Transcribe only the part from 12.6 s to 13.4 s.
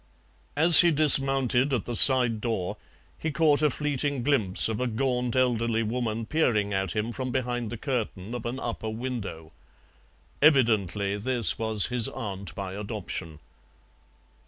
adoption.